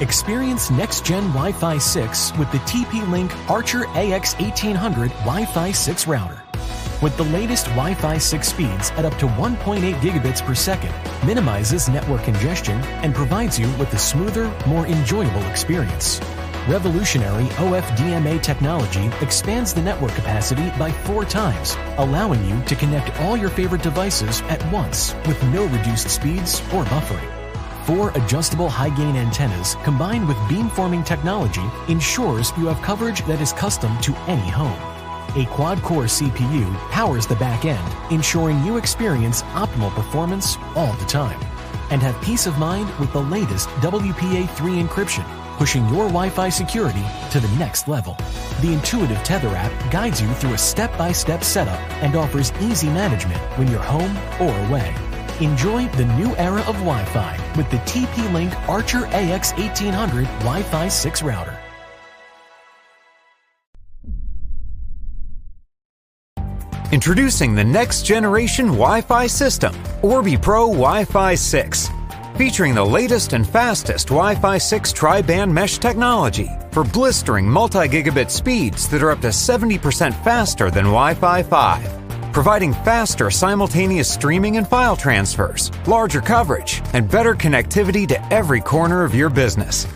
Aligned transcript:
Experience 0.00 0.70
next 0.70 1.04
gen 1.04 1.24
Wi 1.24 1.52
Fi 1.52 1.76
6 1.76 2.32
with 2.38 2.50
the 2.52 2.58
TP 2.60 3.06
Link 3.10 3.30
Archer 3.50 3.82
AX1800 3.92 5.10
Wi 5.10 5.44
Fi 5.44 5.72
6 5.72 6.06
router. 6.06 6.42
With 7.02 7.18
the 7.18 7.24
latest 7.24 7.66
Wi 7.66 7.92
Fi 7.92 8.16
6 8.16 8.48
speeds 8.48 8.90
at 8.92 9.04
up 9.04 9.14
to 9.18 9.26
1.8 9.26 9.94
gigabits 9.96 10.42
per 10.42 10.54
second, 10.54 10.94
minimizes 11.26 11.90
network 11.90 12.24
congestion 12.24 12.80
and 13.02 13.14
provides 13.14 13.58
you 13.58 13.68
with 13.72 13.92
a 13.92 13.98
smoother, 13.98 14.50
more 14.66 14.86
enjoyable 14.86 15.44
experience. 15.50 16.18
Revolutionary 16.66 17.44
OFDMA 17.56 18.42
technology 18.42 19.10
expands 19.20 19.74
the 19.74 19.82
network 19.82 20.12
capacity 20.12 20.70
by 20.78 20.90
four 20.90 21.26
times, 21.26 21.76
allowing 21.98 22.42
you 22.46 22.62
to 22.62 22.74
connect 22.74 23.14
all 23.20 23.36
your 23.36 23.50
favorite 23.50 23.82
devices 23.82 24.40
at 24.42 24.64
once 24.72 25.14
with 25.26 25.42
no 25.52 25.66
reduced 25.66 26.08
speeds 26.08 26.60
or 26.72 26.84
buffering. 26.84 27.39
Four 27.90 28.10
adjustable 28.10 28.68
high 28.68 28.90
gain 28.90 29.16
antennas 29.16 29.74
combined 29.82 30.28
with 30.28 30.36
beamforming 30.48 31.04
technology 31.04 31.64
ensures 31.88 32.56
you 32.56 32.68
have 32.68 32.80
coverage 32.82 33.26
that 33.26 33.40
is 33.40 33.52
custom 33.52 33.98
to 34.02 34.14
any 34.28 34.48
home. 34.48 34.78
A 35.34 35.44
quad 35.46 35.82
core 35.82 36.04
CPU 36.04 36.72
powers 36.90 37.26
the 37.26 37.34
back 37.34 37.64
end, 37.64 38.12
ensuring 38.12 38.64
you 38.64 38.76
experience 38.76 39.42
optimal 39.58 39.92
performance 39.92 40.56
all 40.76 40.92
the 40.98 41.04
time. 41.06 41.40
And 41.90 42.00
have 42.00 42.22
peace 42.22 42.46
of 42.46 42.56
mind 42.58 42.96
with 43.00 43.12
the 43.12 43.22
latest 43.22 43.66
WPA3 43.80 44.86
encryption, 44.86 45.26
pushing 45.58 45.82
your 45.86 46.06
Wi 46.06 46.30
Fi 46.30 46.48
security 46.48 47.04
to 47.32 47.40
the 47.40 47.52
next 47.58 47.88
level. 47.88 48.16
The 48.60 48.72
intuitive 48.72 49.20
Tether 49.24 49.48
app 49.48 49.90
guides 49.90 50.22
you 50.22 50.32
through 50.34 50.54
a 50.54 50.58
step 50.58 50.96
by 50.96 51.10
step 51.10 51.42
setup 51.42 51.80
and 52.04 52.14
offers 52.14 52.52
easy 52.60 52.86
management 52.86 53.40
when 53.58 53.66
you're 53.66 53.82
home 53.82 54.16
or 54.40 54.56
away. 54.68 54.94
Enjoy 55.40 55.86
the 55.96 56.04
new 56.04 56.36
era 56.36 56.60
of 56.66 56.74
Wi 56.84 57.02
Fi 57.06 57.54
with 57.56 57.70
the 57.70 57.78
TP 57.78 58.30
Link 58.34 58.52
Archer 58.68 59.06
AX1800 59.06 60.26
Wi 60.40 60.62
Fi 60.62 60.88
6 60.88 61.22
router. 61.22 61.58
Introducing 66.92 67.54
the 67.54 67.64
next 67.64 68.02
generation 68.02 68.66
Wi 68.66 69.00
Fi 69.00 69.26
system, 69.26 69.74
Orbi 70.02 70.36
Pro 70.36 70.66
Wi 70.66 71.06
Fi 71.06 71.34
6. 71.34 71.88
Featuring 72.36 72.74
the 72.74 72.84
latest 72.84 73.32
and 73.32 73.48
fastest 73.48 74.08
Wi 74.08 74.34
Fi 74.34 74.58
6 74.58 74.92
tri 74.92 75.22
band 75.22 75.54
mesh 75.54 75.78
technology 75.78 76.50
for 76.70 76.84
blistering 76.84 77.48
multi 77.48 77.88
gigabit 77.88 78.30
speeds 78.30 78.90
that 78.90 79.02
are 79.02 79.10
up 79.10 79.22
to 79.22 79.28
70% 79.28 80.12
faster 80.22 80.70
than 80.70 80.84
Wi 80.84 81.14
Fi 81.14 81.42
5 81.42 81.99
providing 82.32 82.72
faster 82.72 83.30
simultaneous 83.30 84.12
streaming 84.12 84.56
and 84.56 84.66
file 84.66 84.96
transfers, 84.96 85.70
larger 85.86 86.20
coverage, 86.20 86.82
and 86.92 87.10
better 87.10 87.34
connectivity 87.34 88.06
to 88.08 88.32
every 88.32 88.60
corner 88.60 89.04
of 89.04 89.14
your 89.14 89.30
business. 89.30 89.86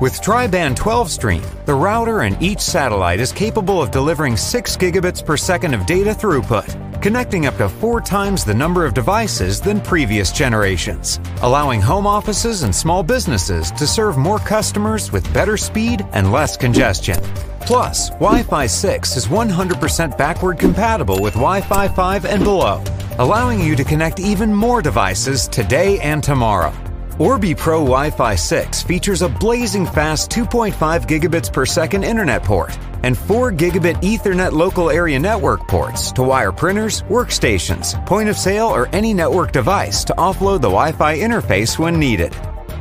With 0.00 0.20
Tri-Band 0.20 0.76
12 0.76 1.10
Stream, 1.10 1.42
the 1.66 1.74
router 1.74 2.20
and 2.20 2.40
each 2.40 2.60
satellite 2.60 3.18
is 3.18 3.32
capable 3.32 3.82
of 3.82 3.90
delivering 3.90 4.36
6 4.36 4.76
gigabits 4.76 5.24
per 5.24 5.36
second 5.36 5.74
of 5.74 5.86
data 5.86 6.10
throughput, 6.10 7.02
connecting 7.02 7.46
up 7.46 7.56
to 7.56 7.68
four 7.68 8.00
times 8.00 8.44
the 8.44 8.54
number 8.54 8.84
of 8.84 8.94
devices 8.94 9.60
than 9.60 9.80
previous 9.80 10.30
generations, 10.30 11.18
allowing 11.42 11.80
home 11.80 12.06
offices 12.06 12.62
and 12.62 12.72
small 12.72 13.02
businesses 13.02 13.72
to 13.72 13.88
serve 13.88 14.16
more 14.16 14.38
customers 14.38 15.10
with 15.10 15.34
better 15.34 15.56
speed 15.56 16.06
and 16.12 16.30
less 16.30 16.56
congestion. 16.56 17.20
Plus, 17.68 18.08
Wi 18.12 18.42
Fi 18.44 18.66
6 18.66 19.16
is 19.18 19.26
100% 19.26 20.16
backward 20.16 20.58
compatible 20.58 21.20
with 21.20 21.34
Wi 21.34 21.60
Fi 21.60 21.86
5 21.86 22.24
and 22.24 22.42
below, 22.42 22.82
allowing 23.18 23.60
you 23.60 23.76
to 23.76 23.84
connect 23.84 24.20
even 24.20 24.54
more 24.54 24.80
devices 24.80 25.46
today 25.46 26.00
and 26.00 26.24
tomorrow. 26.24 26.72
Orbi 27.18 27.54
Pro 27.54 27.80
Wi 27.80 28.10
Fi 28.10 28.34
6 28.36 28.82
features 28.84 29.20
a 29.20 29.28
blazing 29.28 29.84
fast 29.84 30.30
2.5 30.30 30.72
gigabits 31.06 31.52
per 31.52 31.66
second 31.66 32.04
internet 32.04 32.42
port 32.42 32.78
and 33.02 33.18
4 33.18 33.52
gigabit 33.52 34.00
Ethernet 34.00 34.52
local 34.52 34.88
area 34.88 35.18
network 35.18 35.68
ports 35.68 36.10
to 36.12 36.22
wire 36.22 36.52
printers, 36.52 37.02
workstations, 37.02 37.92
point 38.06 38.30
of 38.30 38.38
sale, 38.38 38.68
or 38.68 38.88
any 38.94 39.12
network 39.12 39.52
device 39.52 40.04
to 40.04 40.14
offload 40.14 40.62
the 40.62 40.72
Wi 40.72 40.90
Fi 40.92 41.18
interface 41.18 41.78
when 41.78 41.98
needed. 41.98 42.34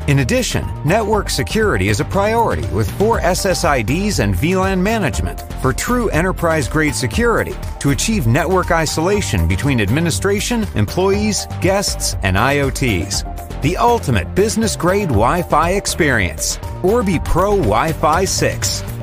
In 0.07 0.19
addition, 0.19 0.65
network 0.85 1.29
security 1.29 1.89
is 1.89 1.99
a 1.99 2.05
priority 2.05 2.65
with 2.67 2.89
four 2.91 3.19
SSIDs 3.19 4.19
and 4.19 4.33
VLAN 4.33 4.79
management 4.79 5.41
for 5.61 5.73
true 5.73 6.07
enterprise 6.09 6.69
grade 6.69 6.95
security 6.95 7.53
to 7.81 7.89
achieve 7.89 8.25
network 8.25 8.71
isolation 8.71 9.49
between 9.49 9.81
administration, 9.81 10.65
employees, 10.75 11.45
guests, 11.59 12.15
and 12.23 12.37
IoTs. 12.37 13.61
The 13.61 13.75
ultimate 13.75 14.33
business 14.33 14.77
grade 14.77 15.09
Wi 15.09 15.41
Fi 15.41 15.71
experience. 15.71 16.57
Orbi 16.83 17.19
Pro 17.19 17.57
Wi 17.57 17.91
Fi 17.91 18.23
6. 18.23 18.96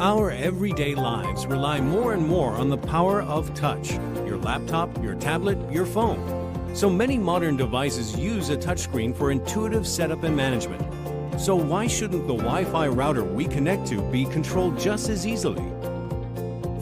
Our 0.00 0.30
everyday 0.30 0.94
lives 0.94 1.46
rely 1.46 1.80
more 1.80 2.12
and 2.12 2.26
more 2.26 2.52
on 2.52 2.68
the 2.68 2.78
power 2.78 3.22
of 3.22 3.54
touch 3.54 3.92
your 4.26 4.36
laptop, 4.38 5.02
your 5.02 5.14
tablet, 5.14 5.58
your 5.70 5.86
phone. 5.86 6.74
So 6.74 6.88
many 6.88 7.18
modern 7.18 7.56
devices 7.56 8.18
use 8.18 8.48
a 8.48 8.56
touchscreen 8.56 9.14
for 9.14 9.30
intuitive 9.30 9.86
setup 9.86 10.22
and 10.22 10.34
management. 10.34 10.82
So, 11.40 11.54
why 11.54 11.86
shouldn't 11.86 12.26
the 12.26 12.34
Wi 12.34 12.64
Fi 12.64 12.88
router 12.88 13.24
we 13.24 13.46
connect 13.46 13.86
to 13.88 14.00
be 14.10 14.24
controlled 14.26 14.78
just 14.78 15.08
as 15.08 15.26
easily? 15.26 15.64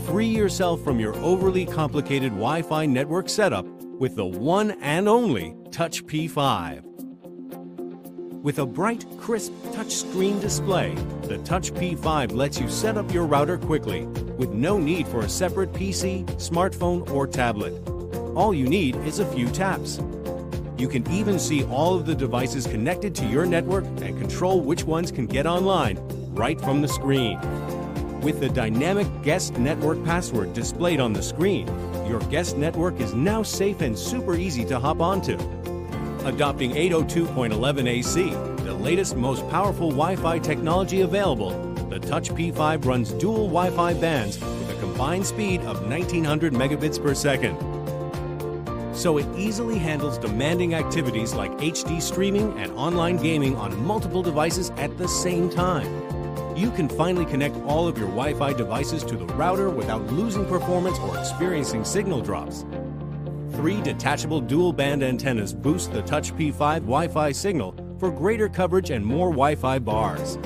Free 0.06 0.26
yourself 0.26 0.82
from 0.82 1.00
your 1.00 1.14
overly 1.16 1.66
complicated 1.66 2.30
Wi 2.30 2.62
Fi 2.62 2.86
network 2.86 3.28
setup 3.28 3.66
with 3.98 4.16
the 4.16 4.26
one 4.26 4.72
and 4.80 5.08
only 5.08 5.56
Touch 5.70 6.04
P5. 6.06 6.89
With 8.42 8.58
a 8.58 8.64
bright, 8.64 9.04
crisp 9.18 9.52
touchscreen 9.74 10.40
display, 10.40 10.94
the 11.24 11.36
Touch 11.44 11.74
P5 11.74 12.32
lets 12.32 12.58
you 12.58 12.70
set 12.70 12.96
up 12.96 13.12
your 13.12 13.26
router 13.26 13.58
quickly 13.58 14.06
with 14.06 14.48
no 14.48 14.78
need 14.78 15.06
for 15.08 15.20
a 15.20 15.28
separate 15.28 15.74
PC, 15.74 16.24
smartphone, 16.36 17.06
or 17.10 17.26
tablet. 17.26 17.74
All 18.34 18.54
you 18.54 18.66
need 18.66 18.96
is 19.04 19.18
a 19.18 19.30
few 19.30 19.46
taps. 19.50 20.00
You 20.78 20.88
can 20.88 21.06
even 21.10 21.38
see 21.38 21.64
all 21.64 21.96
of 21.96 22.06
the 22.06 22.14
devices 22.14 22.66
connected 22.66 23.14
to 23.16 23.26
your 23.26 23.44
network 23.44 23.84
and 23.84 24.18
control 24.18 24.62
which 24.62 24.84
ones 24.84 25.12
can 25.12 25.26
get 25.26 25.46
online 25.46 25.98
right 26.32 26.58
from 26.58 26.80
the 26.80 26.88
screen. 26.88 27.38
With 28.22 28.40
the 28.40 28.48
dynamic 28.48 29.06
guest 29.22 29.58
network 29.58 30.02
password 30.06 30.54
displayed 30.54 30.98
on 30.98 31.12
the 31.12 31.22
screen, 31.22 31.66
your 32.06 32.20
guest 32.30 32.56
network 32.56 33.00
is 33.00 33.12
now 33.12 33.42
safe 33.42 33.82
and 33.82 33.98
super 33.98 34.34
easy 34.34 34.64
to 34.64 34.78
hop 34.80 35.00
onto. 35.00 35.36
Adopting 36.24 36.72
802.11ac, 36.72 38.64
the 38.64 38.74
latest, 38.74 39.16
most 39.16 39.48
powerful 39.48 39.88
Wi 39.88 40.16
Fi 40.16 40.38
technology 40.38 41.00
available, 41.00 41.50
the 41.88 41.98
Touch 41.98 42.30
P5 42.30 42.84
runs 42.84 43.10
dual 43.12 43.46
Wi 43.48 43.70
Fi 43.70 43.94
bands 43.94 44.38
with 44.38 44.70
a 44.70 44.80
combined 44.80 45.26
speed 45.26 45.62
of 45.62 45.88
1900 45.88 46.52
megabits 46.52 47.02
per 47.02 47.14
second. 47.14 47.56
So 48.94 49.16
it 49.16 49.26
easily 49.34 49.78
handles 49.78 50.18
demanding 50.18 50.74
activities 50.74 51.32
like 51.32 51.52
HD 51.52 52.02
streaming 52.02 52.52
and 52.58 52.70
online 52.72 53.16
gaming 53.16 53.56
on 53.56 53.82
multiple 53.82 54.22
devices 54.22 54.70
at 54.76 54.98
the 54.98 55.08
same 55.08 55.48
time. 55.48 55.88
You 56.54 56.70
can 56.70 56.90
finally 56.90 57.24
connect 57.24 57.56
all 57.64 57.88
of 57.88 57.96
your 57.96 58.08
Wi 58.08 58.34
Fi 58.34 58.52
devices 58.52 59.04
to 59.04 59.16
the 59.16 59.24
router 59.24 59.70
without 59.70 60.04
losing 60.12 60.44
performance 60.44 60.98
or 60.98 61.16
experiencing 61.18 61.82
signal 61.82 62.20
drops. 62.20 62.66
Three 63.52 63.80
detachable 63.82 64.40
dual 64.40 64.72
band 64.72 65.02
antennas 65.02 65.52
boost 65.52 65.92
the 65.92 66.02
Touch 66.02 66.32
P5 66.34 66.80
Wi 66.80 67.08
Fi 67.08 67.32
signal 67.32 67.74
for 67.98 68.10
greater 68.10 68.48
coverage 68.48 68.90
and 68.90 69.04
more 69.04 69.30
Wi 69.30 69.54
Fi 69.54 69.78
bars. 69.78 70.38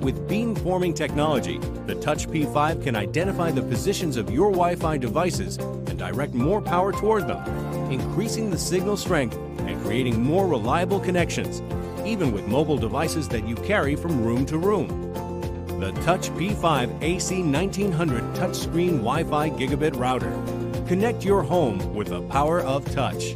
With 0.00 0.28
beamforming 0.28 0.94
technology, 0.96 1.58
the 1.86 1.94
Touch 1.96 2.26
P5 2.28 2.82
can 2.82 2.96
identify 2.96 3.50
the 3.50 3.62
positions 3.62 4.16
of 4.16 4.30
your 4.30 4.50
Wi 4.50 4.74
Fi 4.74 4.98
devices 4.98 5.58
and 5.58 5.98
direct 5.98 6.34
more 6.34 6.60
power 6.60 6.92
toward 6.92 7.28
them, 7.28 7.44
increasing 7.92 8.50
the 8.50 8.58
signal 8.58 8.96
strength 8.96 9.36
and 9.60 9.80
creating 9.82 10.22
more 10.22 10.48
reliable 10.48 10.98
connections, 10.98 11.62
even 12.06 12.32
with 12.32 12.46
mobile 12.48 12.78
devices 12.78 13.28
that 13.28 13.46
you 13.46 13.54
carry 13.56 13.94
from 13.94 14.24
room 14.24 14.46
to 14.46 14.58
room. 14.58 14.88
The 15.78 15.92
Touch 16.02 16.30
P5 16.30 17.02
AC 17.02 17.42
1900 17.42 18.22
touchscreen 18.34 18.98
Wi 18.98 19.24
Fi 19.24 19.50
gigabit 19.50 19.96
router. 19.96 20.32
Connect 20.86 21.24
your 21.24 21.42
home 21.42 21.96
with 21.96 22.06
the 22.08 22.22
power 22.22 22.60
of 22.60 22.84
touch. 22.94 23.34